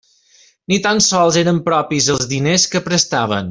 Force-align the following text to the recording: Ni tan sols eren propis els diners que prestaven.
Ni 0.71 0.79
tan 0.85 1.01
sols 1.09 1.37
eren 1.43 1.59
propis 1.69 2.11
els 2.17 2.27
diners 2.35 2.67
que 2.73 2.83
prestaven. 2.91 3.39